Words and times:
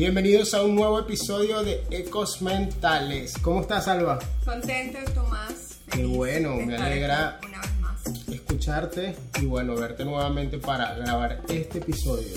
Bienvenidos 0.00 0.54
a 0.54 0.62
un 0.64 0.76
nuevo 0.76 0.98
episodio 0.98 1.62
de 1.62 1.84
Ecos 1.90 2.40
Mentales. 2.40 3.34
¿Cómo 3.42 3.60
estás, 3.60 3.86
Alba? 3.86 4.18
Contento, 4.46 4.98
Tomás. 5.12 5.76
Qué 5.92 6.06
bueno, 6.06 6.54
me 6.56 6.74
alegra 6.74 7.38
Una 7.46 7.60
vez 7.60 7.80
más. 7.82 8.06
escucharte 8.30 9.14
y 9.42 9.44
bueno, 9.44 9.74
verte 9.74 10.06
nuevamente 10.06 10.56
para 10.56 10.94
grabar 10.94 11.42
este 11.50 11.80
episodio. 11.80 12.34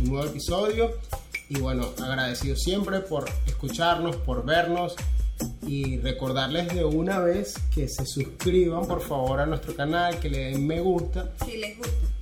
Un 0.00 0.08
nuevo 0.08 0.26
episodio 0.26 0.94
y 1.48 1.60
bueno, 1.60 1.90
agradecido 2.02 2.56
siempre 2.56 2.98
por 2.98 3.30
escucharnos, 3.46 4.16
por 4.16 4.44
vernos 4.44 4.96
y 5.64 5.98
recordarles 5.98 6.74
de 6.74 6.84
una 6.84 7.20
vez 7.20 7.54
que 7.72 7.86
se 7.86 8.04
suscriban 8.04 8.84
por 8.88 9.00
favor 9.00 9.38
a 9.38 9.46
nuestro 9.46 9.76
canal, 9.76 10.18
que 10.18 10.28
le 10.28 10.38
den 10.38 10.66
me 10.66 10.80
gusta. 10.80 11.30
Si 11.44 11.56
les 11.56 11.78
gusta. 11.78 12.15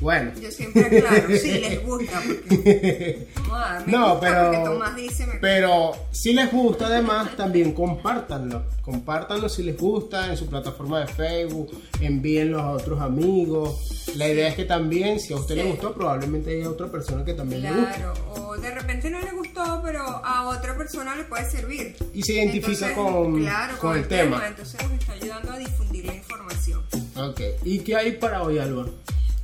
Bueno, 0.00 0.32
Yo 0.40 0.50
siempre 0.50 0.84
aclaro, 0.86 1.36
si 1.36 1.50
les 1.60 1.84
gusta. 1.84 2.22
Porque, 2.26 3.26
No, 3.86 4.14
gusta 4.14 4.20
pero- 4.20 4.50
Porque 4.50 4.64
Tomás 4.70 4.96
dice 4.96 5.26
me 5.26 5.34
Pero 5.34 5.92
si 6.10 6.32
les 6.32 6.50
gusta 6.50 6.86
además, 6.86 7.36
también 7.36 7.72
compártanlo. 7.72 8.62
Compártanlo 8.82 9.48
si 9.48 9.62
les 9.62 9.76
gusta 9.76 10.30
en 10.30 10.36
su 10.36 10.46
plataforma 10.46 11.00
de 11.00 11.06
Facebook, 11.06 11.70
envíenlo 12.00 12.60
a 12.60 12.70
otros 12.72 13.00
amigos. 13.00 14.06
La 14.16 14.26
idea 14.28 14.48
es 14.48 14.54
que 14.56 14.64
también, 14.64 15.20
si 15.20 15.32
a 15.32 15.36
usted 15.36 15.54
le 15.56 15.64
gustó, 15.64 15.92
probablemente 15.94 16.50
haya 16.56 16.68
otra 16.70 16.88
persona 16.90 17.24
que 17.24 17.34
también 17.34 17.62
le 17.62 17.70
guste. 17.70 17.94
Claro, 17.96 18.14
o 18.34 18.56
de 18.56 18.70
repente 18.74 19.10
no 19.10 19.20
le 19.20 19.30
gustó, 19.32 19.80
pero 19.84 20.00
a 20.02 20.48
otra 20.48 20.76
persona 20.76 21.14
le 21.14 21.24
puede 21.24 21.48
servir. 21.48 21.94
Y 22.14 22.22
se 22.22 22.32
identifica 22.34 22.88
Entonces, 22.88 22.92
con, 22.96 23.40
claro, 23.40 23.78
con 23.78 23.96
el 23.98 24.08
tema. 24.08 24.42
Entonces 24.48 24.80
nos 24.82 24.92
está 24.98 25.12
ayudando 25.12 25.52
a 25.52 25.58
difundir 25.58 26.06
la 26.06 26.14
información. 26.14 26.82
Ok, 27.16 27.40
¿y 27.64 27.80
qué 27.80 27.96
hay 27.96 28.12
para 28.12 28.42
hoy, 28.42 28.58
Alba? 28.58 28.86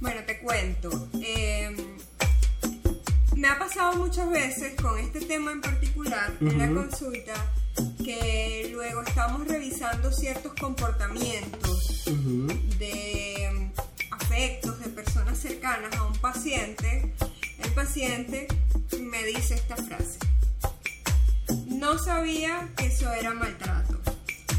Bueno, 0.01 0.21
te 0.27 0.39
cuento. 0.39 1.09
eh, 1.23 1.75
me 3.35 3.49
ha 3.49 3.59
pasado 3.59 3.97
muchas 3.97 4.31
veces 4.31 4.81
con 4.81 4.99
este 4.99 5.21
tema 5.21 5.53
en 5.53 5.61
particular 5.61 6.33
en 6.41 6.59
la 6.59 6.69
consulta 6.71 7.35
que 8.03 8.71
luego 8.73 9.03
estamos 9.03 9.47
revisando 9.47 10.11
ciertos 10.11 10.55
comportamientos 10.55 12.05
de 12.79 13.51
mm, 13.53 14.15
afectos 14.15 14.80
de 14.80 14.88
personas 14.88 15.38
cercanas 15.38 15.95
a 15.97 16.05
un 16.05 16.15
paciente. 16.19 17.13
El 17.63 17.71
paciente 17.73 18.49
me 19.01 19.23
dice 19.25 19.55
esta 19.55 19.77
frase. 19.77 20.19
No 21.66 21.99
sabía 21.99 22.71
que 22.77 22.87
eso 22.87 23.13
era 23.13 23.35
maltrato. 23.35 24.01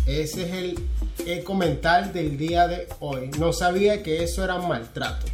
Ese 0.06 0.44
es 0.48 0.54
el 0.54 0.88
eco 1.26 1.56
mental 1.56 2.14
del 2.14 2.38
día 2.38 2.68
de 2.68 2.88
hoy. 3.00 3.30
No 3.40 3.54
sabía 3.54 4.04
que 4.04 4.24
eso 4.24 4.44
era 4.44 4.58
maltrato. 4.60 5.26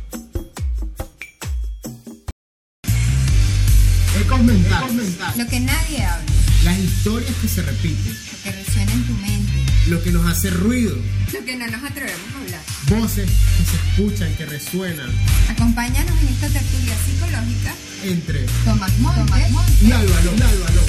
Ecos 4.19 4.41
mentales. 4.43 5.17
Lo 5.37 5.47
que 5.47 5.59
nadie 5.59 6.03
habla, 6.05 6.25
Las 6.63 6.77
historias 6.79 7.31
que 7.41 7.47
se 7.47 7.61
repiten. 7.63 8.13
lo 8.31 8.43
que 8.43 8.51
resuena 8.51 8.91
en 8.93 9.03
tu 9.07 9.13
mente, 9.13 9.53
Lo 9.87 10.01
que 10.03 10.11
nos 10.11 10.25
hace 10.31 10.49
ruido. 10.51 10.95
Lo 11.33 11.43
que 11.45 11.55
no 11.57 11.67
nos 11.67 11.83
atrevemos 11.83 12.21
a 12.35 12.39
hablar. 12.39 12.61
Voces 13.01 13.29
que 13.29 13.63
se 13.65 13.75
escuchan, 14.03 14.33
que 14.35 14.45
resuenan. 14.45 15.09
acompáñanos 15.49 16.13
en 16.21 16.27
esta 16.27 16.47
tertulia 16.49 16.95
psicológica. 17.05 17.73
Entre 18.03 18.45
Tomás 18.65 18.91
Montes, 18.99 19.35
y 19.81 19.91
Álvaro. 19.91 20.31
y 20.37 20.41
Álvaro. 20.41 20.81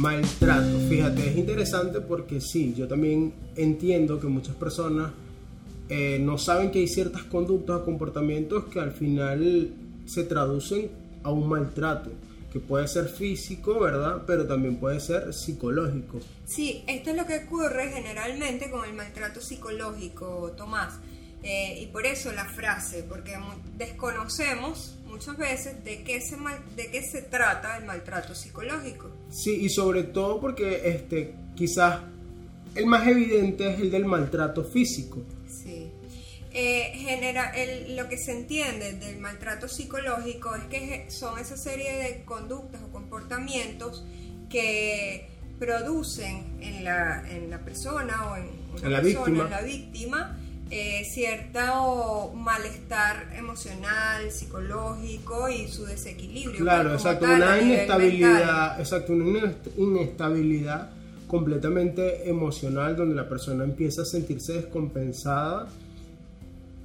Maltrato, 0.00 0.78
fíjate, 0.88 1.28
es 1.28 1.36
interesante 1.36 2.00
porque 2.00 2.40
sí, 2.40 2.72
yo 2.74 2.88
también 2.88 3.34
entiendo 3.54 4.18
que 4.18 4.28
muchas 4.28 4.54
personas 4.54 5.12
eh, 5.90 6.18
no 6.18 6.38
saben 6.38 6.70
que 6.70 6.78
hay 6.78 6.88
ciertas 6.88 7.24
conductas 7.24 7.76
o 7.76 7.84
comportamientos 7.84 8.64
que 8.72 8.80
al 8.80 8.92
final 8.92 9.74
se 10.06 10.24
traducen 10.24 10.90
a 11.22 11.30
un 11.30 11.46
maltrato, 11.46 12.10
que 12.50 12.60
puede 12.60 12.88
ser 12.88 13.08
físico, 13.08 13.78
¿verdad? 13.78 14.22
Pero 14.26 14.46
también 14.46 14.76
puede 14.76 15.00
ser 15.00 15.34
psicológico. 15.34 16.18
Sí, 16.46 16.82
esto 16.86 17.10
es 17.10 17.16
lo 17.16 17.26
que 17.26 17.44
ocurre 17.44 17.92
generalmente 17.92 18.70
con 18.70 18.88
el 18.88 18.94
maltrato 18.94 19.42
psicológico, 19.42 20.54
Tomás. 20.56 20.94
Eh, 21.42 21.78
y 21.82 21.86
por 21.88 22.06
eso 22.06 22.32
la 22.32 22.46
frase, 22.46 23.04
porque 23.06 23.36
desconocemos 23.76 24.96
muchas 25.10 25.36
veces 25.36 25.82
de 25.84 26.02
qué, 26.02 26.20
se 26.20 26.36
mal- 26.36 26.62
de 26.76 26.90
qué 26.90 27.02
se 27.02 27.22
trata 27.22 27.76
el 27.76 27.84
maltrato 27.84 28.34
psicológico. 28.34 29.10
Sí, 29.30 29.52
y 29.62 29.68
sobre 29.68 30.04
todo 30.04 30.40
porque 30.40 30.88
este, 30.88 31.34
quizás 31.56 32.00
el 32.74 32.86
más 32.86 33.06
evidente 33.06 33.72
es 33.74 33.80
el 33.80 33.90
del 33.90 34.04
maltrato 34.04 34.64
físico. 34.64 35.22
Sí. 35.48 35.90
Eh, 36.52 36.92
genera, 36.96 37.50
el- 37.50 37.96
lo 37.96 38.08
que 38.08 38.16
se 38.18 38.32
entiende 38.32 38.92
del 38.94 39.18
maltrato 39.18 39.68
psicológico 39.68 40.54
es 40.56 40.64
que 40.64 41.10
son 41.10 41.38
esa 41.38 41.56
serie 41.56 41.92
de 41.96 42.24
conductas 42.24 42.80
o 42.82 42.90
comportamientos 42.92 44.04
que 44.48 45.28
producen 45.60 46.56
en 46.60 46.84
la, 46.84 47.22
en 47.30 47.50
la 47.50 47.60
persona 47.60 48.30
o 48.32 48.36
en 48.36 48.48
En 48.84 48.92
la 48.92 49.00
persona, 49.02 49.24
víctima. 49.26 49.44
en 49.44 49.50
la 49.50 49.60
víctima, 49.62 50.38
eh, 50.70 51.04
cierto 51.04 52.32
malestar 52.34 53.32
emocional, 53.36 54.30
psicológico 54.30 55.48
y 55.48 55.68
su 55.68 55.84
desequilibrio. 55.84 56.60
Claro, 56.60 56.90
pues, 56.90 57.02
exacto, 57.02 57.26
tal, 57.26 57.36
una 57.42 57.60
inestabilidad, 57.60 58.80
exacto, 58.80 59.12
una 59.12 59.24
inest- 59.24 59.70
inestabilidad 59.76 60.90
completamente 61.26 62.28
emocional 62.28 62.96
donde 62.96 63.14
la 63.14 63.28
persona 63.28 63.64
empieza 63.64 64.02
a 64.02 64.04
sentirse 64.04 64.54
descompensada 64.54 65.68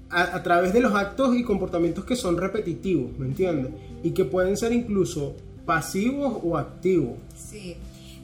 a, 0.09 0.35
a 0.35 0.43
través 0.43 0.73
de 0.73 0.79
los 0.81 0.93
actos 0.93 1.35
y 1.35 1.43
comportamientos 1.43 2.05
que 2.05 2.15
son 2.15 2.37
repetitivos, 2.37 3.17
¿me 3.17 3.25
entiendes? 3.27 3.71
Y 4.03 4.11
que 4.11 4.25
pueden 4.25 4.55
ser 4.57 4.71
incluso 4.71 5.35
pasivos 5.65 6.39
o 6.43 6.57
activos. 6.57 7.17
Sí, 7.35 7.75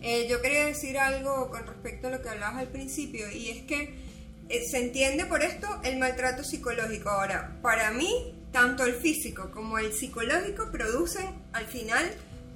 Eh, 0.03 0.27
yo 0.27 0.41
quería 0.41 0.65
decir 0.65 0.97
algo 0.97 1.49
con 1.51 1.63
respecto 1.67 2.07
a 2.07 2.11
lo 2.11 2.21
que 2.23 2.29
hablabas 2.29 2.57
al 2.61 2.69
principio 2.69 3.31
y 3.31 3.49
es 3.49 3.61
que 3.63 3.93
se 4.69 4.77
entiende 4.79 5.25
por 5.25 5.41
esto 5.43 5.67
el 5.83 5.97
maltrato 5.97 6.43
psicológico. 6.43 7.09
Ahora, 7.09 7.57
para 7.61 7.91
mí, 7.91 8.09
tanto 8.51 8.83
el 8.85 8.93
físico 8.95 9.49
como 9.51 9.77
el 9.79 9.93
psicológico 9.93 10.69
producen 10.71 11.25
al 11.53 11.65
final 11.65 12.03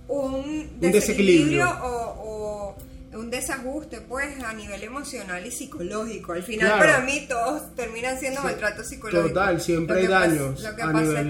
un 0.07 0.43
desequilibrio. 0.79 0.91
desequilibrio 0.91 1.69
o, 1.83 2.15
o 2.19 2.75
un 3.17 3.29
desajuste 3.29 4.01
pues 4.01 4.43
a 4.43 4.53
nivel 4.53 4.83
emocional 4.83 5.45
y 5.45 5.51
psicológico. 5.51 6.33
Al 6.33 6.43
final 6.43 6.67
Claro. 6.67 6.79
para 6.85 6.99
mí 7.05 7.25
todos 7.29 7.73
terminan 7.75 8.19
siendo 8.19 8.41
Sí, 8.41 8.45
maltrato 8.47 8.83
psicológico. 8.83 9.29
Total, 9.29 9.61
siempre 9.61 9.99
hay 10.01 10.07
daños 10.07 10.61
lo 10.61 10.75
que 10.75 10.81
a 10.81 10.91
pasa 10.91 11.21
nivel 11.23 11.27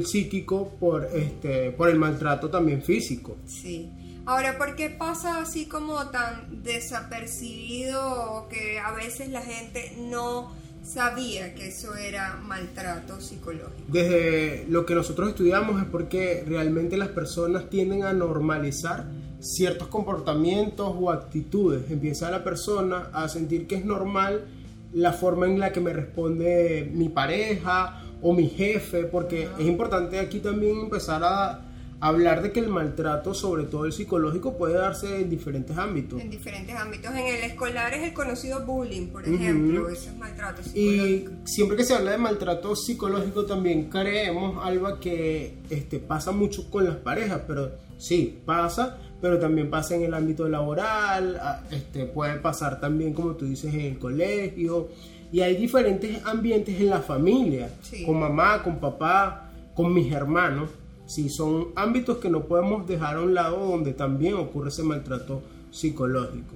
es 0.00 0.04
que 0.06 0.06
psíquico 0.10 0.70
por, 0.80 1.08
este, 1.14 1.70
por 1.72 1.90
el 1.90 1.96
maltrato 1.98 2.48
también 2.48 2.82
físico. 2.82 3.36
Sí. 3.46 3.90
Ahora, 4.28 4.58
¿por 4.58 4.76
qué 4.76 4.90
pasa 4.90 5.40
así 5.40 5.64
como 5.64 6.10
tan 6.10 6.62
desapercibido 6.62 7.98
o 8.30 8.48
que 8.50 8.78
a 8.78 8.92
veces 8.92 9.30
la 9.30 9.40
gente 9.40 9.96
no 9.98 10.52
sabía 10.82 11.54
que 11.54 11.68
eso 11.68 11.94
era 11.94 12.36
maltrato 12.36 13.22
psicológico? 13.22 13.84
Desde 13.88 14.66
lo 14.68 14.84
que 14.84 14.94
nosotros 14.94 15.30
estudiamos 15.30 15.80
es 15.80 15.88
porque 15.88 16.44
realmente 16.46 16.98
las 16.98 17.08
personas 17.08 17.70
tienden 17.70 18.02
a 18.02 18.12
normalizar 18.12 19.06
ciertos 19.40 19.88
comportamientos 19.88 20.94
o 20.94 21.10
actitudes. 21.10 21.90
Empieza 21.90 22.30
la 22.30 22.44
persona 22.44 23.08
a 23.14 23.30
sentir 23.30 23.66
que 23.66 23.76
es 23.76 23.86
normal 23.86 24.44
la 24.92 25.14
forma 25.14 25.46
en 25.46 25.58
la 25.58 25.72
que 25.72 25.80
me 25.80 25.94
responde 25.94 26.90
mi 26.92 27.08
pareja 27.08 28.02
o 28.20 28.34
mi 28.34 28.46
jefe, 28.50 29.04
porque 29.04 29.48
es 29.58 29.66
importante 29.66 30.20
aquí 30.20 30.40
también 30.40 30.80
empezar 30.80 31.24
a 31.24 31.67
hablar 32.00 32.42
de 32.42 32.52
que 32.52 32.60
el 32.60 32.68
maltrato, 32.68 33.34
sobre 33.34 33.64
todo 33.64 33.84
el 33.84 33.92
psicológico, 33.92 34.56
puede 34.56 34.74
darse 34.74 35.20
en 35.20 35.30
diferentes 35.30 35.76
ámbitos. 35.76 36.20
En 36.20 36.30
diferentes 36.30 36.74
ámbitos. 36.76 37.10
En 37.12 37.26
el 37.26 37.42
escolar 37.44 37.92
es 37.94 38.04
el 38.04 38.12
conocido 38.12 38.64
bullying, 38.64 39.08
por 39.08 39.26
ejemplo. 39.28 39.88
Es 39.88 40.14
maltrato 40.16 40.62
Y 40.74 41.24
siempre 41.44 41.76
que 41.76 41.84
se 41.84 41.94
habla 41.94 42.12
de 42.12 42.18
maltrato 42.18 42.76
psicológico 42.76 43.44
también 43.46 43.90
creemos, 43.90 44.64
Alba, 44.64 45.00
que 45.00 45.54
este, 45.70 45.98
pasa 45.98 46.30
mucho 46.30 46.70
con 46.70 46.84
las 46.84 46.96
parejas, 46.96 47.42
pero 47.46 47.72
sí, 47.96 48.38
pasa, 48.44 48.96
pero 49.20 49.38
también 49.40 49.68
pasa 49.68 49.96
en 49.96 50.02
el 50.02 50.14
ámbito 50.14 50.48
laboral, 50.48 51.40
este, 51.72 52.06
puede 52.06 52.36
pasar 52.38 52.80
también, 52.80 53.12
como 53.12 53.32
tú 53.32 53.44
dices, 53.46 53.74
en 53.74 53.80
el 53.80 53.98
colegio, 53.98 54.88
y 55.32 55.40
hay 55.40 55.56
diferentes 55.56 56.24
ambientes 56.24 56.80
en 56.80 56.90
la 56.90 57.00
familia, 57.00 57.70
Sí. 57.82 58.04
con 58.06 58.20
mamá, 58.20 58.62
con 58.62 58.78
papá, 58.78 59.50
con 59.74 59.92
mis 59.92 60.12
hermanos. 60.12 60.70
Sí, 61.08 61.28
son 61.30 61.68
ámbitos 61.74 62.18
que 62.18 62.28
no 62.28 62.44
podemos 62.44 62.86
dejar 62.86 63.16
a 63.16 63.22
un 63.22 63.32
lado 63.34 63.56
donde 63.66 63.94
también 63.94 64.34
ocurre 64.34 64.68
ese 64.68 64.82
maltrato 64.82 65.42
psicológico. 65.70 66.54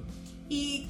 ¿Y 0.50 0.88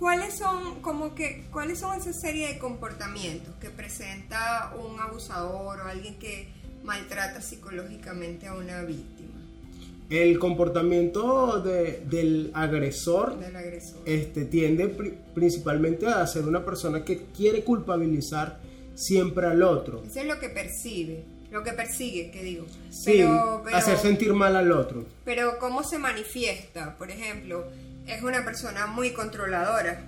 cuáles 0.00 0.34
son, 0.34 0.80
como 0.82 1.14
que, 1.14 1.44
cuáles 1.52 1.78
son 1.78 1.96
esa 1.96 2.12
serie 2.12 2.48
de 2.48 2.58
comportamientos 2.58 3.54
que 3.60 3.70
presenta 3.70 4.74
un 4.76 4.98
abusador 4.98 5.78
o 5.80 5.84
alguien 5.84 6.16
que 6.18 6.48
maltrata 6.82 7.40
psicológicamente 7.40 8.48
a 8.48 8.54
una 8.54 8.82
víctima 8.82 9.28
El 10.10 10.40
comportamiento 10.40 11.60
de- 11.60 12.02
del 12.10 12.50
agresor 12.54 13.38
del 13.38 13.54
agresor? 13.54 14.00
este, 14.06 14.44
tiende 14.46 14.88
pri- 14.88 15.14
principalmente 15.36 16.06
a 16.08 16.26
ser 16.26 16.46
una 16.46 16.64
persona 16.64 17.04
que 17.04 17.26
quiere 17.36 17.62
culpabilizar 17.62 18.58
siempre 18.96 19.46
al 19.46 19.62
otro. 19.62 20.02
Eso 20.04 20.18
es 20.20 20.26
lo 20.26 20.40
que 20.40 20.48
percibe. 20.48 21.22
Lo 21.52 21.62
que 21.62 21.72
persigue, 21.72 22.30
que 22.30 22.42
digo. 22.42 22.66
Sí, 22.90 23.12
pero, 23.18 23.60
pero, 23.64 23.76
hacer 23.76 23.98
sentir 23.98 24.32
mal 24.32 24.56
al 24.56 24.72
otro. 24.72 25.04
pero 25.24 25.58
¿cómo 25.58 25.84
se 25.84 25.98
manifiesta? 25.98 26.96
Por 26.96 27.10
ejemplo, 27.10 27.66
es 28.06 28.22
una 28.22 28.44
persona 28.44 28.86
muy 28.86 29.10
controladora. 29.10 30.00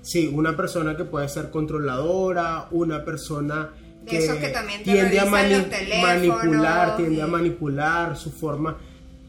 Sí, 0.00 0.30
una 0.32 0.56
persona 0.56 0.96
que 0.96 1.04
puede 1.04 1.28
ser 1.28 1.50
controladora, 1.50 2.68
una 2.70 3.04
persona 3.04 3.70
De 4.04 4.10
que, 4.10 4.18
esos 4.18 4.36
que 4.38 4.48
también 4.48 4.82
te 4.82 4.92
tiende 4.92 5.20
a 5.20 5.24
teléfonos 5.24 6.02
manipular, 6.02 6.96
tiende 6.96 7.22
a 7.22 7.26
manipular 7.26 8.16
su 8.16 8.32
forma. 8.32 8.78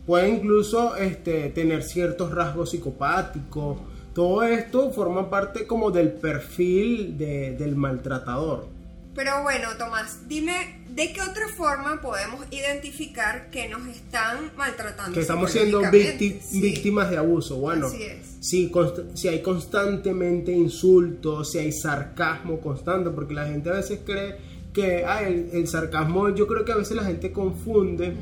Puede 0.06 0.30
incluso 0.30 0.96
este, 0.96 1.50
tener 1.50 1.84
ciertos 1.84 2.32
rasgos 2.32 2.72
psicopáticos. 2.72 3.80
Todo 4.16 4.44
esto 4.44 4.92
forma 4.92 5.30
parte 5.30 5.68
como 5.68 5.92
del 5.92 6.14
perfil 6.14 7.18
de- 7.18 7.56
del 7.58 7.76
maltratador. 7.76 8.68
Pero 9.14 9.44
bueno, 9.44 9.70
Tomás, 9.78 10.28
dime, 10.28 10.79
¿de 10.96 11.14
qué 11.14 11.22
otra 11.22 11.48
forma 11.56 12.02
podemos 12.02 12.46
identificar 12.52 13.50
que 13.52 13.68
nos 13.70 13.88
están 13.88 14.52
maltratando? 14.58 15.14
Que 15.14 15.22
estamos 15.22 15.52
siendo 15.52 15.82
Sí. 15.92 16.62
víctimas 16.62 17.10
de 17.10 17.18
abuso. 17.18 17.58
Bueno, 17.58 17.88
Así 17.88 18.04
es. 18.04 18.36
si, 18.40 18.72
si 19.14 19.28
hay 19.28 19.42
constantemente 19.42 20.52
insultos, 20.52 21.52
si 21.52 21.60
hay 21.60 21.72
sarcasmo 21.72 22.60
constante, 22.60 23.10
porque 23.10 23.34
la 23.34 23.46
gente 23.48 23.70
a 23.70 23.74
veces 23.74 24.00
cree 24.06 24.36
que 24.74 25.04
ah, 25.06 25.24
el, 25.28 25.50
el 25.54 25.68
sarcasmo, 25.68 26.30
yo 26.30 26.48
creo 26.48 26.64
que 26.66 26.72
a 26.72 26.76
veces 26.78 26.96
la 26.96 27.04
gente 27.04 27.32
confunde, 27.32 28.14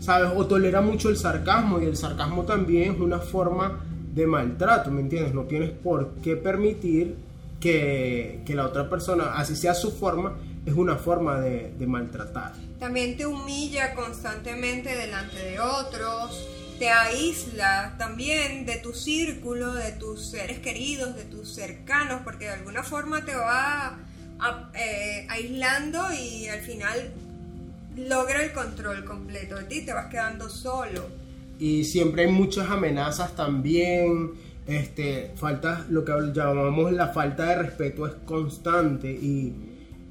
¿sabes? 0.00 0.30
O 0.36 0.46
tolera 0.46 0.80
mucho 0.80 1.08
el 1.08 1.16
sarcasmo 1.16 1.80
y 1.80 1.84
el 1.86 1.96
sarcasmo 1.96 2.44
también 2.44 2.92
es 2.94 3.00
una 3.00 3.18
forma 3.18 3.84
de 4.14 4.26
maltrato, 4.26 4.90
¿me 4.90 5.00
entiendes? 5.00 5.32
No 5.34 5.44
tienes 5.44 5.70
por 5.70 6.08
qué 6.22 6.36
permitir 6.36 7.14
que, 7.60 8.40
que 8.46 8.54
la 8.54 8.66
otra 8.66 8.88
persona, 8.90 9.34
así 9.34 9.54
sea 9.54 9.74
su 9.74 9.90
forma, 9.92 10.36
es 10.66 10.74
una 10.74 10.96
forma 10.96 11.40
de, 11.40 11.72
de 11.78 11.86
maltratar. 11.86 12.52
También 12.78 13.16
te 13.16 13.26
humilla 13.26 13.94
constantemente 13.94 14.94
delante 14.94 15.36
de 15.38 15.60
otros, 15.60 16.48
te 16.78 16.88
aísla 16.88 17.94
también 17.98 18.64
de 18.66 18.76
tu 18.76 18.92
círculo, 18.94 19.72
de 19.74 19.92
tus 19.92 20.30
seres 20.30 20.58
queridos, 20.60 21.14
de 21.16 21.24
tus 21.24 21.54
cercanos, 21.54 22.22
porque 22.24 22.46
de 22.46 22.52
alguna 22.52 22.82
forma 22.82 23.24
te 23.24 23.34
va 23.34 23.98
a- 24.38 24.70
eh, 24.74 25.26
aislando 25.28 26.00
y 26.14 26.48
al 26.48 26.60
final 26.60 27.12
logra 27.96 28.42
el 28.44 28.52
control 28.52 29.04
completo 29.04 29.56
de 29.56 29.64
ti, 29.64 29.82
te 29.84 29.92
vas 29.92 30.06
quedando 30.06 30.48
solo. 30.48 31.06
y 31.58 31.84
siempre 31.84 32.22
hay 32.24 32.32
muchas 32.32 32.70
amenazas 32.70 33.36
también. 33.36 34.30
Este, 34.66 35.32
falta, 35.36 35.84
lo 35.90 36.04
que 36.06 36.12
llamamos 36.32 36.90
la 36.92 37.08
falta 37.08 37.44
de 37.46 37.56
respeto 37.56 38.06
es 38.06 38.14
constante 38.24 39.10
y, 39.10 39.69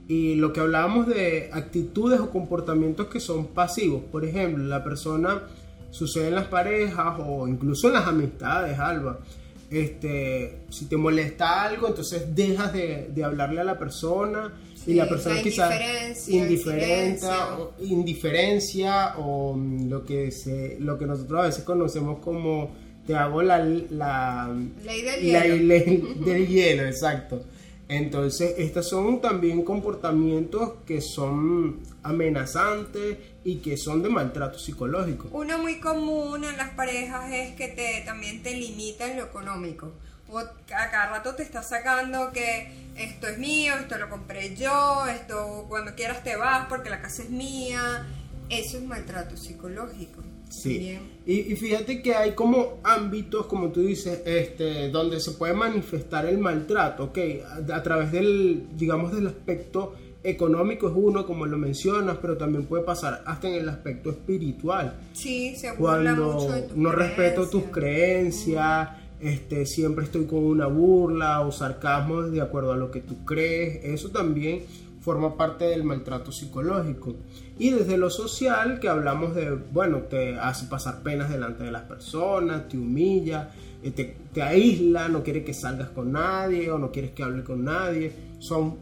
y 0.09 0.35
lo 0.35 0.51
que 0.51 0.59
hablábamos 0.59 1.07
de 1.07 1.49
actitudes 1.53 2.19
o 2.19 2.29
comportamientos 2.31 3.07
que 3.07 3.19
son 3.21 3.47
pasivos. 3.47 4.01
Por 4.11 4.25
ejemplo, 4.25 4.63
la 4.65 4.83
persona 4.83 5.43
sucede 5.91 6.27
en 6.29 6.35
las 6.35 6.47
parejas 6.47 7.15
o 7.25 7.47
incluso 7.47 7.87
en 7.87 7.93
las 7.93 8.07
amistades, 8.07 8.77
Alba. 8.79 9.19
Este, 9.71 10.61
si 10.71 10.85
te 10.85 10.97
molesta 10.97 11.61
algo, 11.63 11.87
entonces 11.87 12.35
dejas 12.35 12.73
de, 12.73 13.09
de 13.13 13.23
hablarle 13.23 13.61
a 13.61 13.63
la 13.63 13.77
persona 13.77 14.51
y 14.87 14.95
la 14.95 15.07
persona 15.07 15.35
la 15.35 15.41
quizás 15.43 15.69
indiferencia, 16.33 17.29
o- 17.59 17.73
indiferencia 17.79 19.13
o 19.17 19.53
mm, 19.55 19.89
lo 19.89 20.05
que 20.05 20.31
se 20.31 20.77
lo 20.79 20.97
que 20.97 21.05
nosotros 21.05 21.39
a 21.39 21.43
veces 21.43 21.63
conocemos 21.63 22.19
como 22.19 22.71
te 23.05 23.13
hago 23.15 23.41
la 23.43 23.59
la 23.59 24.51
Ley 24.83 25.01
del 25.03 25.67
ley 25.67 26.13
del 26.25 26.47
hielo 26.47 26.83
exacto 26.85 27.43
entonces 27.89 28.53
estos 28.59 28.87
son 28.87 29.19
también 29.19 29.63
comportamientos 29.63 30.73
que 30.85 31.01
son 31.01 31.79
amenazantes 32.03 33.17
y 33.43 33.57
que 33.57 33.77
son 33.77 34.03
de 34.03 34.09
maltrato 34.09 34.59
psicológico 34.59 35.27
Una 35.31 35.57
muy 35.57 35.79
común 35.79 36.43
en 36.43 36.55
las 36.55 36.69
parejas 36.69 37.31
es 37.33 37.55
que 37.55 37.67
te 37.67 38.03
también 38.05 38.43
te 38.43 38.53
limita 38.53 39.09
en 39.09 39.17
lo 39.17 39.23
económico. 39.25 39.91
O 40.31 40.37
a 40.37 40.51
cada 40.67 41.09
rato 41.09 41.33
te 41.33 41.41
está 41.41 41.63
sacando 41.63 42.31
que 42.31 42.71
esto 42.95 43.27
es 43.27 43.39
mío, 43.39 43.73
esto 43.79 43.97
lo 43.97 44.09
compré 44.09 44.55
yo, 44.55 45.07
esto 45.07 45.65
cuando 45.67 45.95
quieras 45.95 46.23
te 46.23 46.35
vas 46.35 46.67
porque 46.69 46.91
la 46.91 47.01
casa 47.01 47.23
es 47.23 47.31
mía. 47.31 48.05
Eso 48.49 48.77
es 48.77 48.83
maltrato 48.83 49.35
psicológico. 49.35 50.21
Sí. 50.49 50.97
Y, 51.25 51.33
y 51.51 51.55
fíjate 51.55 52.01
que 52.01 52.15
hay 52.15 52.31
como 52.31 52.79
ámbitos, 52.83 53.45
como 53.45 53.69
tú 53.69 53.81
dices, 53.81 54.23
este, 54.25 54.89
donde 54.89 55.19
se 55.19 55.31
puede 55.31 55.53
manifestar 55.53 56.25
el 56.25 56.39
maltrato, 56.39 57.05
¿ok? 57.05 57.17
A, 57.71 57.75
a 57.75 57.83
través 57.83 58.11
del, 58.11 58.65
digamos, 58.75 59.13
del 59.13 59.27
aspecto 59.27 59.93
económico 60.23 60.89
es 60.89 60.93
uno, 60.95 61.25
como 61.25 61.45
lo 61.45 61.57
mencionas, 61.57 62.17
pero 62.21 62.35
también 62.37 62.65
puede 62.65 62.83
pasar 62.83 63.23
hasta 63.25 63.47
en 63.47 63.55
el 63.55 63.69
aspecto 63.69 64.09
espiritual. 64.09 64.99
Sí, 65.13 65.55
se 65.55 65.71
burla 65.73 66.15
mucho 66.15 66.51
de 66.51 66.61
Cuando 66.63 66.75
no 66.75 66.91
respeto 66.91 67.47
tus 67.49 67.65
creencias. 67.65 68.89
creencias, 68.89 68.89
este, 69.21 69.65
siempre 69.65 70.05
estoy 70.05 70.25
con 70.25 70.43
una 70.43 70.67
burla 70.67 71.41
o 71.41 71.51
sarcasmo 71.51 72.23
de 72.23 72.41
acuerdo 72.41 72.73
a 72.73 72.77
lo 72.77 72.89
que 72.91 73.01
tú 73.01 73.23
crees, 73.25 73.83
eso 73.83 74.09
también 74.09 74.63
forma 75.09 75.35
parte 75.35 75.65
del 75.65 75.83
maltrato 75.83 76.31
psicológico. 76.31 77.15
Y 77.57 77.71
desde 77.71 77.97
lo 77.97 78.11
social, 78.11 78.79
que 78.79 78.89
hablamos 78.89 79.33
de, 79.33 79.49
bueno, 79.49 80.03
te 80.03 80.37
hace 80.37 80.67
pasar 80.67 81.01
penas 81.01 81.31
delante 81.31 81.63
de 81.63 81.71
las 81.71 81.81
personas, 81.81 82.69
te 82.69 82.77
humilla, 82.77 83.49
eh, 83.81 83.89
te, 83.89 84.41
aísla, 84.43 85.07
no 85.07 85.23
quiere 85.23 85.43
que 85.43 85.51
salgas 85.51 85.89
con 85.89 86.11
nadie 86.11 86.69
o 86.69 86.77
no 86.77 86.91
quieres 86.91 87.09
que 87.13 87.23
hable 87.23 87.43
con 87.43 87.63
nadie. 87.63 88.13
Son, 88.37 88.77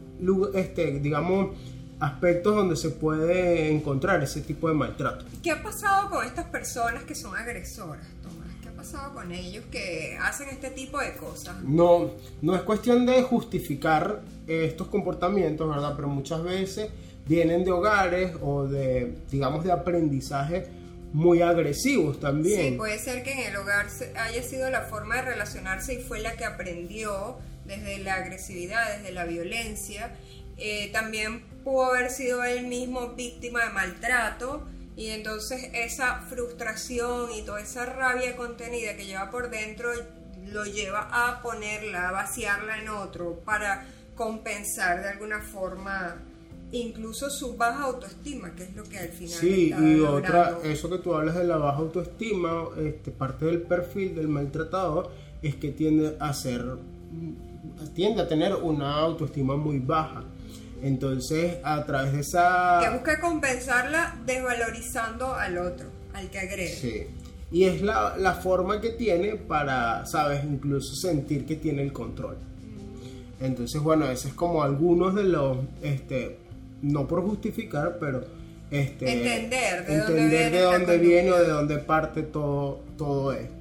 este, 0.52 1.00
digamos, 1.00 1.56
aspectos 1.98 2.54
donde 2.54 2.76
se 2.76 2.90
puede 2.90 3.70
encontrar 3.70 4.22
ese 4.22 4.42
tipo 4.42 4.68
de 4.68 4.74
maltrato. 4.74 5.24
¿Qué 5.42 5.50
ha 5.50 5.62
pasado 5.62 6.10
con 6.10 6.26
estas 6.26 6.44
personas 6.44 7.04
que 7.04 7.14
son 7.14 7.34
agresoras, 7.34 8.06
pasado 8.78 9.12
con 9.12 9.32
ellos 9.32 9.64
que 9.72 10.16
hacen 10.22 10.48
este 10.50 10.70
tipo 10.70 11.00
de 11.00 11.16
cosas? 11.16 11.62
No, 11.64 12.12
no 12.40 12.54
es 12.54 12.62
cuestión 12.62 13.04
de 13.06 13.22
justificar 13.22 14.22
estos 14.46 14.86
comportamientos, 14.86 15.68
¿verdad? 15.68 15.94
Pero 15.96 16.08
muchas 16.08 16.44
veces 16.44 16.88
vienen 17.26 17.64
de 17.64 17.72
hogares 17.72 18.36
o 18.40 18.66
de, 18.66 19.18
digamos, 19.30 19.64
de 19.64 19.72
aprendizaje 19.72 20.68
muy 21.12 21.42
agresivos 21.42 22.20
también. 22.20 22.72
Sí, 22.72 22.76
puede 22.76 22.98
ser 22.98 23.24
que 23.24 23.32
en 23.32 23.50
el 23.50 23.56
hogar 23.56 23.86
haya 24.16 24.42
sido 24.44 24.70
la 24.70 24.82
forma 24.82 25.16
de 25.16 25.22
relacionarse 25.22 25.94
y 25.94 25.98
fue 25.98 26.20
la 26.20 26.36
que 26.36 26.44
aprendió 26.44 27.38
desde 27.64 27.98
la 27.98 28.14
agresividad, 28.14 28.96
desde 28.96 29.12
la 29.12 29.24
violencia. 29.24 30.16
Eh, 30.56 30.90
también 30.92 31.42
pudo 31.64 31.86
haber 31.86 32.10
sido 32.10 32.44
él 32.44 32.66
mismo 32.66 33.14
víctima 33.14 33.64
de 33.64 33.70
maltrato 33.70 34.68
y 34.98 35.10
entonces 35.10 35.70
esa 35.74 36.22
frustración 36.22 37.30
y 37.32 37.42
toda 37.42 37.60
esa 37.60 37.86
rabia 37.86 38.36
contenida 38.36 38.96
que 38.96 39.06
lleva 39.06 39.30
por 39.30 39.48
dentro 39.48 39.90
lo 40.52 40.64
lleva 40.64 41.08
a 41.12 41.40
ponerla, 41.40 42.08
a 42.08 42.12
vaciarla 42.12 42.82
en 42.82 42.88
otro 42.88 43.40
para 43.44 43.86
compensar 44.16 45.00
de 45.00 45.10
alguna 45.10 45.40
forma 45.40 46.16
incluso 46.72 47.30
su 47.30 47.56
baja 47.56 47.84
autoestima, 47.84 48.54
que 48.56 48.64
es 48.64 48.74
lo 48.74 48.82
que 48.82 48.98
al 48.98 49.08
final 49.10 49.38
Sí, 49.38 49.68
y 49.70 50.00
otra, 50.00 50.50
logrando. 50.50 50.62
eso 50.64 50.90
que 50.90 50.98
tú 50.98 51.14
hablas 51.14 51.36
de 51.36 51.44
la 51.44 51.58
baja 51.58 51.78
autoestima, 51.78 52.64
este, 52.78 53.12
parte 53.12 53.46
del 53.46 53.62
perfil 53.62 54.16
del 54.16 54.26
maltratador 54.26 55.10
es 55.42 55.54
que 55.54 55.70
tiende 55.70 56.16
a 56.18 56.34
ser, 56.34 56.76
tiende 57.94 58.22
a 58.22 58.28
tener 58.28 58.52
una 58.54 58.96
autoestima 58.96 59.56
muy 59.56 59.78
baja. 59.78 60.24
Entonces, 60.82 61.56
a 61.64 61.84
través 61.84 62.12
de 62.12 62.20
esa... 62.20 62.80
que 62.82 62.90
busca 62.90 63.20
compensarla 63.20 64.16
desvalorizando 64.24 65.34
al 65.34 65.58
otro, 65.58 65.88
al 66.14 66.30
que 66.30 66.38
agrede. 66.38 66.68
Sí. 66.68 67.06
Y 67.50 67.64
es 67.64 67.82
la, 67.82 68.16
la 68.16 68.34
forma 68.34 68.80
que 68.80 68.90
tiene 68.90 69.36
para, 69.36 70.04
sabes, 70.06 70.44
incluso 70.44 70.94
sentir 70.94 71.46
que 71.46 71.56
tiene 71.56 71.82
el 71.82 71.92
control. 71.92 72.36
Entonces, 73.40 73.80
bueno, 73.80 74.08
ese 74.10 74.28
es 74.28 74.34
como 74.34 74.62
algunos 74.62 75.14
de 75.14 75.24
los, 75.24 75.58
este, 75.82 76.38
no 76.82 77.06
por 77.06 77.22
justificar, 77.22 77.96
pero 77.98 78.24
este, 78.70 79.10
Entender 79.10 79.86
de 79.86 79.96
dónde 79.96 80.12
entender 80.12 80.28
viene 80.28 80.56
de 80.56 80.62
dónde 80.62 80.98
viene 80.98 81.32
o 81.32 81.38
de 81.38 81.48
dónde 81.48 81.78
parte 81.78 82.22
todo, 82.22 82.82
todo 82.98 83.32
esto. 83.32 83.57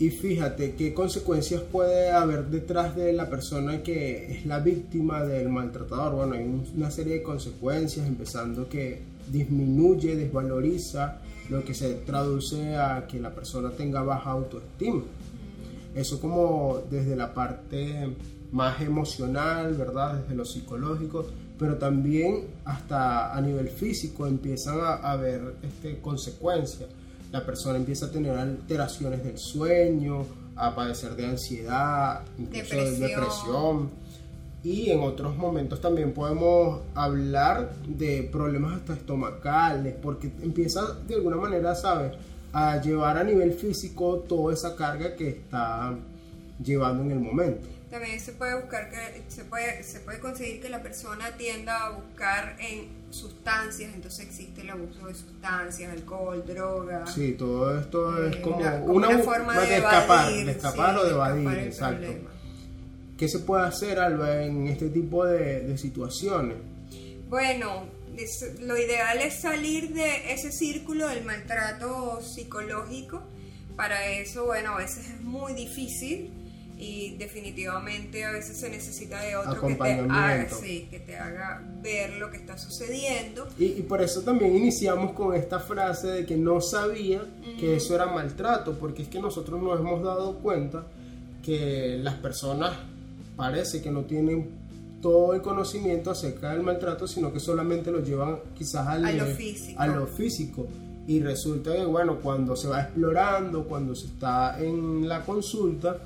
Y 0.00 0.10
fíjate 0.10 0.74
qué 0.76 0.94
consecuencias 0.94 1.60
puede 1.62 2.10
haber 2.12 2.46
detrás 2.46 2.94
de 2.94 3.12
la 3.12 3.28
persona 3.28 3.82
que 3.82 4.32
es 4.32 4.46
la 4.46 4.60
víctima 4.60 5.24
del 5.24 5.48
maltratador. 5.48 6.14
Bueno, 6.14 6.34
hay 6.34 6.44
un- 6.44 6.64
una 6.76 6.90
serie 6.90 7.14
de 7.14 7.22
consecuencias, 7.22 8.06
empezando 8.06 8.68
que 8.68 9.02
disminuye, 9.30 10.14
desvaloriza, 10.14 11.18
lo 11.50 11.64
que 11.64 11.74
se 11.74 11.94
traduce 11.94 12.76
a 12.76 13.06
que 13.08 13.18
la 13.18 13.34
persona 13.34 13.70
tenga 13.70 14.02
baja 14.02 14.30
autoestima. 14.30 15.02
Eso 15.94 16.20
como 16.20 16.82
desde 16.90 17.16
la 17.16 17.34
parte 17.34 18.08
más 18.52 18.80
emocional, 18.80 19.74
¿verdad? 19.74 20.20
Desde 20.20 20.34
lo 20.36 20.44
psicológico, 20.44 21.26
pero 21.58 21.76
también 21.76 22.44
hasta 22.64 23.34
a 23.34 23.40
nivel 23.40 23.68
físico 23.68 24.26
empiezan 24.28 24.78
a 24.80 24.94
haber 25.10 25.54
este, 25.62 25.98
consecuencias. 26.00 26.88
La 27.30 27.44
persona 27.44 27.76
empieza 27.76 28.06
a 28.06 28.10
tener 28.10 28.36
alteraciones 28.36 29.22
del 29.22 29.38
sueño, 29.38 30.24
a 30.56 30.74
padecer 30.74 31.14
de 31.14 31.26
ansiedad, 31.26 32.22
incluso 32.38 32.74
de 32.74 32.90
Depresión. 32.90 33.00
depresión. 33.00 33.90
y 34.64 34.90
en 34.90 35.00
otros 35.00 35.36
momentos 35.36 35.80
también 35.80 36.12
podemos 36.12 36.80
hablar 36.94 37.74
de 37.86 38.28
problemas 38.32 38.74
hasta 38.78 38.94
estomacales, 38.94 39.94
porque 40.02 40.32
empieza 40.42 40.94
de 41.06 41.14
alguna 41.14 41.36
manera, 41.36 41.74
¿sabes? 41.74 42.12
A 42.52 42.80
llevar 42.80 43.18
a 43.18 43.24
nivel 43.24 43.52
físico 43.52 44.24
toda 44.28 44.52
esa 44.52 44.74
carga 44.74 45.14
que 45.14 45.28
está 45.28 45.94
llevando 46.62 47.04
en 47.04 47.12
el 47.12 47.20
momento. 47.20 47.68
También 47.90 48.20
se 48.20 48.32
puede 48.32 48.54
buscar 48.60 48.90
que 48.90 49.22
se 49.28 49.44
puede, 49.44 49.82
se 49.82 50.00
puede 50.00 50.18
conseguir 50.18 50.60
que 50.60 50.68
la 50.68 50.82
persona 50.82 51.30
tienda 51.38 51.86
a 51.86 51.90
buscar 51.90 52.54
en 52.60 52.86
sustancias, 53.10 53.90
entonces 53.94 54.26
existe 54.26 54.60
el 54.60 54.68
abuso 54.70 55.06
de 55.06 55.14
sustancias, 55.14 55.90
alcohol, 55.92 56.44
droga. 56.46 57.06
Sí, 57.06 57.32
todo 57.32 57.78
esto 57.80 58.26
es 58.26 58.36
Eh, 58.36 58.40
como 58.42 58.56
una- 58.58 58.74
una, 58.74 58.80
como 58.82 58.92
una 58.94 59.18
forma 59.20 59.60
de 59.60 59.76
escapar, 59.78 60.28
evadir, 60.28 60.46
de 60.46 60.52
escapar 60.52 60.94
sí, 60.94 61.00
o 61.00 61.04
de 61.04 61.10
evadir, 61.12 61.58
exacto. 61.60 62.02
problema. 62.02 62.30
¿Qué 63.16 63.28
se 63.28 63.38
puede 63.38 63.64
hacer, 63.64 63.98
Alba, 63.98 64.42
en 64.42 64.66
este 64.66 64.90
tipo 64.90 65.24
de, 65.24 65.60
de 65.60 65.78
situaciones? 65.78 66.56
Bueno, 67.30 67.86
lo 68.60 68.76
ideal 68.76 69.18
es 69.22 69.40
salir 69.40 69.94
de 69.94 70.32
ese 70.34 70.52
círculo 70.52 71.08
del 71.08 71.24
maltrato 71.24 72.20
psicológico. 72.22 73.22
Para 73.76 74.06
eso, 74.08 74.44
bueno, 74.44 74.74
a 74.74 74.78
veces 74.78 75.08
es 75.08 75.20
muy 75.20 75.52
difícil 75.54 76.30
y 76.78 77.16
definitivamente 77.16 78.24
a 78.24 78.30
veces 78.30 78.56
se 78.58 78.70
necesita 78.70 79.20
de 79.20 79.36
otro 79.36 79.66
que 79.66 79.74
te 79.74 79.92
haga, 79.92 80.48
sí, 80.48 80.86
que 80.90 81.00
te 81.00 81.16
haga 81.16 81.62
ver 81.82 82.14
lo 82.18 82.30
que 82.30 82.36
está 82.36 82.56
sucediendo. 82.56 83.48
Y, 83.58 83.64
y 83.66 83.82
por 83.82 84.00
eso 84.00 84.22
también 84.22 84.54
iniciamos 84.54 85.12
con 85.12 85.34
esta 85.34 85.58
frase 85.58 86.06
de 86.08 86.26
que 86.26 86.36
no 86.36 86.60
sabía 86.60 87.22
que 87.58 87.76
eso 87.76 87.94
era 87.94 88.06
maltrato, 88.06 88.78
porque 88.78 89.02
es 89.02 89.08
que 89.08 89.20
nosotros 89.20 89.60
nos 89.62 89.78
hemos 89.80 90.02
dado 90.02 90.38
cuenta 90.38 90.84
que 91.44 91.98
las 92.02 92.14
personas 92.14 92.72
parece 93.36 93.80
que 93.82 93.90
no 93.90 94.02
tienen 94.02 94.50
todo 95.00 95.32
el 95.34 95.42
conocimiento 95.42 96.10
acerca 96.10 96.50
del 96.52 96.62
maltrato, 96.62 97.06
sino 97.06 97.32
que 97.32 97.38
solamente 97.40 97.90
lo 97.90 98.02
llevan 98.02 98.38
quizás 98.56 98.86
al 98.86 99.04
A 99.04 99.12
lo 99.12 99.24
nivel- 99.24 99.36
físico. 99.36 99.80
a 99.80 99.86
lo 99.86 100.06
físico. 100.06 100.66
Y 101.06 101.20
resulta 101.20 101.72
que, 101.74 101.84
bueno, 101.86 102.18
cuando 102.20 102.54
se 102.54 102.68
va 102.68 102.82
explorando, 102.82 103.64
cuando 103.64 103.94
se 103.94 104.06
está 104.08 104.60
en 104.60 105.08
la 105.08 105.24
consulta, 105.24 105.96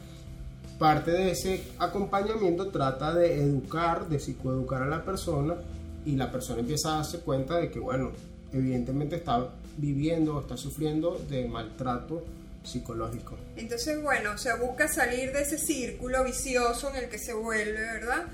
parte 0.82 1.12
de 1.12 1.30
ese 1.30 1.62
acompañamiento 1.78 2.66
trata 2.70 3.14
de 3.14 3.40
educar, 3.40 4.08
de 4.08 4.18
psicoeducar 4.18 4.82
a 4.82 4.86
la 4.86 5.04
persona 5.04 5.54
y 6.04 6.16
la 6.16 6.32
persona 6.32 6.58
empieza 6.58 6.92
a 6.92 6.96
darse 6.96 7.20
cuenta 7.20 7.58
de 7.58 7.70
que, 7.70 7.78
bueno, 7.78 8.10
evidentemente 8.52 9.14
está 9.14 9.48
viviendo 9.76 10.34
o 10.34 10.40
está 10.40 10.56
sufriendo 10.56 11.24
de 11.30 11.46
maltrato 11.46 12.24
psicológico. 12.64 13.38
Entonces, 13.54 14.02
bueno, 14.02 14.36
se 14.36 14.52
busca 14.58 14.88
salir 14.88 15.32
de 15.32 15.42
ese 15.42 15.56
círculo 15.56 16.24
vicioso 16.24 16.90
en 16.90 16.96
el 16.96 17.08
que 17.08 17.18
se 17.18 17.32
vuelve, 17.32 17.78
¿verdad? 17.78 18.24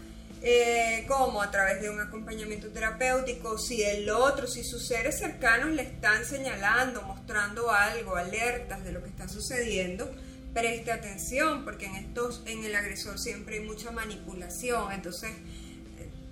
Eh, 0.40 1.04
como 1.06 1.42
a 1.42 1.50
través 1.50 1.82
de 1.82 1.90
un 1.90 2.00
acompañamiento 2.00 2.68
terapéutico, 2.68 3.58
si 3.58 3.82
el 3.82 4.08
otro, 4.08 4.46
si 4.46 4.64
sus 4.64 4.86
seres 4.86 5.18
cercanos 5.18 5.72
le 5.72 5.82
están 5.82 6.24
señalando, 6.24 7.02
mostrando 7.02 7.70
algo, 7.70 8.16
alertas 8.16 8.82
de 8.84 8.92
lo 8.92 9.02
que 9.02 9.10
está 9.10 9.28
sucediendo, 9.28 10.10
preste 10.54 10.90
atención, 10.92 11.64
porque 11.64 11.86
en 11.86 11.96
estos, 11.96 12.42
en 12.46 12.64
el 12.64 12.74
agresor 12.74 13.18
siempre 13.18 13.58
hay 13.58 13.64
mucha 13.64 13.90
manipulación, 13.90 14.92
entonces 14.92 15.30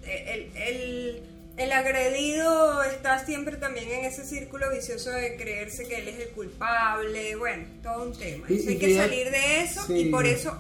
eh, 0.05 0.51
el, 0.55 0.63
el- 0.63 1.23
el 1.57 1.73
agredido 1.73 2.83
está 2.83 3.25
siempre 3.25 3.57
también 3.57 3.89
en 3.91 4.05
ese 4.05 4.27
círculo 4.27 4.71
vicioso 4.71 5.09
de 5.11 5.37
creerse 5.37 5.89
que 5.89 6.01
él 6.01 6.09
es 6.09 6.21
el 6.21 6.29
culpable, 6.29 7.35
bueno, 7.37 7.65
todo 7.83 8.03
un 8.11 8.13
tema. 8.19 8.47
Y- 8.51 8.69
hay 8.69 8.79
que 8.79 8.95
salir 8.95 9.31
de 9.31 9.61
eso 9.63 9.83
sí. 9.87 9.95
y 10.01 10.05
por 10.11 10.27
eso 10.27 10.55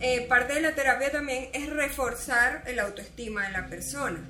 eh, 0.00 0.26
parte 0.28 0.52
de 0.52 0.60
la 0.60 0.74
terapia 0.74 1.10
también 1.10 1.48
es 1.54 1.70
reforzar 1.70 2.62
el 2.66 2.78
autoestima 2.78 3.46
de 3.46 3.52
la 3.52 3.68
persona. 3.68 4.20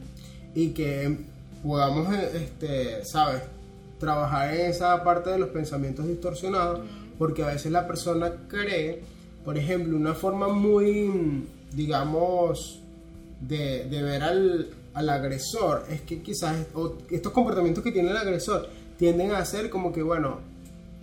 y 0.54 0.68
que 0.70 1.16
podamos, 1.64 2.14
eh, 2.16 2.30
este, 2.44 3.04
¿sabes? 3.04 3.42
Trabajar 3.98 4.54
en 4.54 4.70
esa 4.70 5.02
parte 5.02 5.30
de 5.30 5.38
los 5.40 5.48
pensamientos 5.48 6.06
distorsionados, 6.06 6.86
porque 7.18 7.42
a 7.42 7.48
veces 7.48 7.72
la 7.72 7.86
persona 7.86 8.32
cree, 8.48 9.02
por 9.44 9.58
ejemplo, 9.58 9.96
una 9.96 10.14
forma 10.14 10.48
muy, 10.48 11.44
digamos, 11.72 12.80
de, 13.40 13.84
de 13.84 14.02
ver 14.02 14.22
al, 14.22 14.68
al 14.94 15.08
agresor, 15.10 15.84
es 15.90 16.00
que 16.02 16.22
quizás 16.22 16.66
o 16.74 16.96
estos 17.10 17.32
comportamientos 17.32 17.82
que 17.84 17.92
tiene 17.92 18.10
el 18.10 18.16
agresor 18.16 18.68
tienden 18.98 19.32
a 19.32 19.44
ser 19.44 19.70
como 19.70 19.92
que, 19.92 20.02
bueno, 20.02 20.38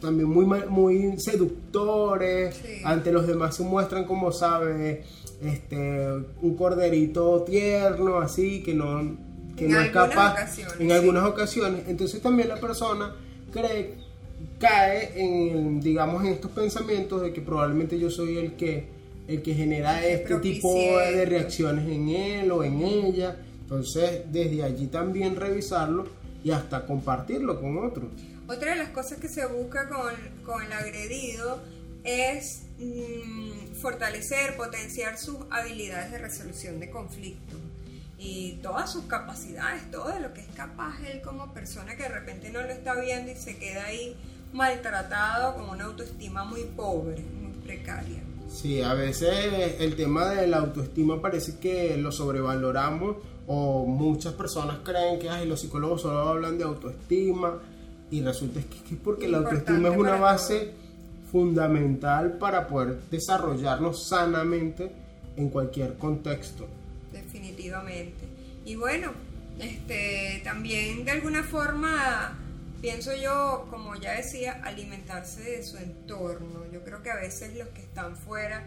también 0.02 0.30
muy, 0.30 0.46
muy 0.46 1.18
seductores, 1.20 2.56
Sí. 2.56 2.82
ante 2.84 3.12
los 3.12 3.26
demás 3.28 3.56
se 3.56 3.64
muestran 3.64 4.04
como, 4.06 4.32
¿sabes? 4.32 5.06
Este, 5.42 6.08
un 6.42 6.56
corderito 6.56 7.44
tierno, 7.44 8.18
así, 8.20 8.62
que 8.64 8.74
no, 8.74 9.18
que 9.56 9.66
En 9.66 9.72
no 9.72 9.80
es 9.82 9.92
capaz. 9.92 10.58
en 10.80 10.88
sí. 10.88 10.92
algunas 10.92 11.26
ocasiones. 11.26 11.84
Entonces 11.88 12.22
también 12.22 12.50
la 12.50 12.60
persona 12.60 13.16
cree, 13.52 13.96
cae 14.60 15.12
en, 15.16 15.82
digamos, 15.82 16.24
en 16.24 16.34
estos 16.34 16.52
pensamientos 16.52 17.22
de 17.22 17.34
que 17.34 17.42
probablemente 17.42 18.00
yo 18.00 18.10
soy 18.10 18.38
el 18.38 18.54
que, 18.56 18.88
el 19.28 19.42
que 19.42 19.54
genera 19.54 20.06
este 20.06 20.36
tipo 20.40 20.74
de 20.74 21.26
reacciones 21.26 21.88
en 21.88 22.10
él 22.10 22.52
o 22.52 22.64
en 22.64 22.82
ella. 22.82 23.38
Entonces, 23.62 24.22
desde 24.32 24.64
allí 24.64 24.88
también 24.88 25.36
revisarlo 25.36 26.08
y 26.44 26.52
hasta 26.52 26.86
compartirlo 26.86 27.60
con 27.60 27.78
otros. 27.84 28.06
Otra 28.48 28.72
de 28.72 28.78
las 28.78 28.90
cosas 28.90 29.20
que 29.20 29.28
se 29.28 29.46
busca 29.48 29.90
con, 29.90 30.14
con 30.44 30.64
el 30.64 30.72
agredido 30.72 31.60
es 32.04 32.64
mm, 32.78 33.74
fortalecer, 33.82 34.56
potenciar 34.56 35.18
sus 35.18 35.38
habilidades 35.50 36.12
de 36.12 36.20
resolución 36.20 36.80
de 36.80 36.92
conflictos 36.92 37.60
y 38.18 38.60
todas 38.64 38.92
sus 38.92 39.06
capacidades, 39.06 39.90
todo 39.92 40.10
de 40.10 40.20
lo 40.20 40.34
que 40.34 40.42
es 40.42 40.48
capaz 40.56 40.96
él 41.06 41.22
como 41.22 41.54
persona 41.54 41.96
que 41.96 42.04
de 42.04 42.10
repente 42.10 42.50
no 42.50 42.62
lo 42.62 42.70
está 42.70 42.96
viendo 42.96 43.32
y 43.32 43.36
se 43.36 43.58
queda 43.58 43.86
ahí 43.86 44.16
maltratado 44.54 45.56
con 45.56 45.70
una 45.70 45.86
autoestima 45.86 46.46
muy 46.46 46.64
pobre, 46.64 47.24
muy 47.42 47.52
precaria. 47.64 48.24
Sí, 48.50 48.82
a 48.82 48.94
veces 48.94 49.76
el 49.80 49.96
tema 49.96 50.30
de 50.30 50.48
la 50.48 50.58
autoestima 50.58 51.22
parece 51.22 51.58
que 51.58 51.98
lo 51.98 52.12
sobrevaloramos 52.12 53.18
o 53.48 53.86
muchas 53.86 54.34
personas 54.34 54.78
creen 54.84 55.20
que 55.20 55.30
ay, 55.30 55.48
los 55.48 55.60
psicólogos 55.60 56.02
solo 56.02 56.20
hablan 56.20 56.58
de 56.58 56.64
autoestima 56.64 57.60
y 58.10 58.22
resulta 58.22 58.60
es 58.60 58.66
que, 58.66 58.96
es 58.96 59.02
porque 59.04 59.28
la 59.28 59.40
autoestima 59.40 59.90
es 59.90 59.98
una 59.98 60.16
base 60.16 60.74
fundamental 61.32 62.38
para 62.38 62.68
poder 62.68 63.00
desarrollarnos 63.12 64.08
sanamente 64.08 64.92
en 65.36 65.50
cualquier 65.50 65.96
contexto. 65.98 66.66
Y 68.66 68.76
bueno, 68.76 69.14
este 69.60 70.42
también 70.44 71.06
de 71.06 71.12
alguna 71.12 71.44
forma 71.44 72.38
pienso 72.82 73.16
yo, 73.16 73.68
como 73.70 73.96
ya 73.96 74.14
decía, 74.14 74.62
alimentarse 74.64 75.42
de 75.42 75.64
su 75.64 75.78
entorno. 75.78 76.66
Yo 76.72 76.84
creo 76.84 77.02
que 77.02 77.12
a 77.12 77.16
veces 77.16 77.56
los 77.56 77.68
que 77.70 77.82
están 77.82 78.16
fuera 78.16 78.64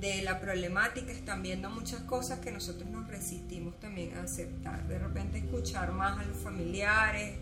de 0.00 0.22
la 0.22 0.38
problemática 0.40 1.10
están 1.10 1.42
viendo 1.42 1.70
muchas 1.70 2.00
cosas 2.02 2.38
que 2.40 2.52
nosotros 2.52 2.88
nos 2.88 3.08
resistimos 3.08 3.78
también 3.80 4.16
a 4.16 4.22
aceptar. 4.22 4.86
De 4.86 4.98
repente 4.98 5.38
escuchar 5.38 5.92
más 5.92 6.18
a 6.18 6.24
los 6.24 6.36
familiares 6.36 7.36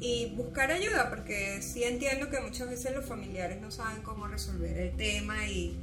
y 0.00 0.32
buscar 0.34 0.72
ayuda, 0.72 1.08
porque 1.08 1.62
sí 1.62 1.84
entiendo 1.84 2.30
que 2.30 2.40
muchas 2.40 2.68
veces 2.68 2.92
los 2.94 3.04
familiares 3.04 3.60
no 3.60 3.70
saben 3.70 4.02
cómo 4.02 4.26
resolver 4.26 4.76
el 4.76 4.96
tema 4.96 5.46
y 5.46 5.76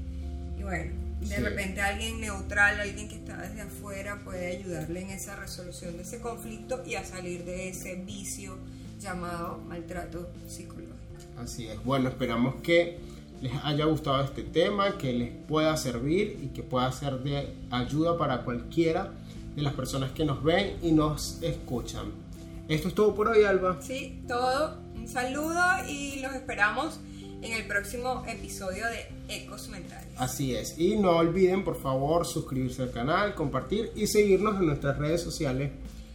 bueno, 0.62 1.00
de 1.22 1.36
Sí. 1.36 1.42
repente 1.42 1.82
alguien 1.82 2.20
neutral, 2.20 2.80
alguien 2.80 3.08
que 3.08 3.16
está 3.16 3.38
desde 3.38 3.62
afuera 3.62 4.20
puede 4.24 4.58
ayudarle 4.58 5.01
en 5.01 5.10
esa 5.12 5.36
resolución 5.36 5.96
de 5.98 6.04
ese 6.04 6.20
conflicto 6.20 6.84
y 6.86 6.96
a 6.96 7.06
salir 7.06 7.46
de 7.46 7.70
ese 7.70 7.96
vicio 7.96 8.58
llamado 9.00 9.60
maltrato 9.68 10.30
psicológico. 10.48 10.96
Así 11.38 11.68
es. 11.68 11.84
Bueno, 11.84 12.10
esperamos 12.10 12.56
que 12.63 13.00
les 13.42 13.51
haya 13.63 13.86
gustado 13.86 14.24
este 14.24 14.44
tema, 14.44 14.98
que 14.98 15.13
les 15.13 15.32
pueda 15.48 15.75
servir 15.78 16.40
y 16.44 16.48
que 16.48 16.62
pueda 16.63 16.92
ser 16.92 17.20
de 17.20 17.54
ayuda 17.72 18.18
para 18.18 18.44
cualquiera 18.44 19.12
de 19.56 19.62
las 19.62 19.74
personas 19.74 20.12
que 20.12 20.25
nos 20.25 20.44
ven 20.44 20.78
y 20.82 20.92
nos 20.92 21.40
escuchan. 21.42 22.12
Esto 22.68 22.88
es 22.88 22.94
todo 22.96 23.16
por 23.16 23.28
hoy, 23.28 23.44
Alba. 23.44 23.78
Sí, 23.82 24.22
todo, 24.28 24.78
un 24.96 25.08
saludo 25.08 25.60
y 25.90 26.20
los 26.22 26.34
esperamos 26.34 27.00
en 27.41 27.53
el 27.53 27.65
próximo 27.65 28.24
episodio 28.27 28.86
de 28.88 29.07
Ecos 29.36 29.67
Mentales. 29.69 30.07
Así 30.17 30.55
es. 30.55 30.77
Y 30.77 30.95
no 30.98 31.17
olviden, 31.17 31.63
por 31.63 31.79
favor, 31.81 32.25
suscribirse 32.25 32.83
al 32.83 32.91
canal, 32.91 33.33
compartir 33.36 33.91
y 33.95 34.07
seguirnos 34.07 34.60
en 34.60 34.67
nuestras 34.67 34.98
redes 34.98 35.21
sociales, 35.21 35.71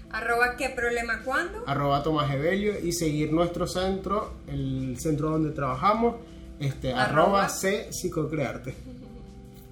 Arroba 0.09 0.56
qué 0.56 0.71
problema 0.71 1.21
cuándo. 1.25 1.64
arroba 1.66 2.02
Tomás 2.02 2.33
Evelio, 2.33 2.78
y 2.78 2.92
seguir 2.92 3.33
nuestro 3.33 3.66
centro, 3.66 4.35
el 4.47 4.97
centro 4.99 5.30
donde 5.30 5.50
trabajamos, 5.50 6.16
este, 6.61 6.92
arroba 6.92 7.45
Arroba. 7.45 7.49
C 7.49 7.88
Psicocrearte. 7.92 8.75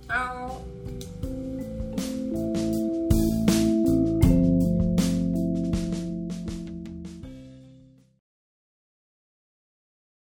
Chao. 0.06 0.73